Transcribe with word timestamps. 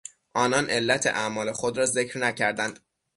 آنان 0.33 0.69
علت 0.69 1.07
اعمال 1.07 1.51
خود 1.51 1.77
را 1.77 1.85
ذکر 1.85 2.17
نکردند. 2.17 2.79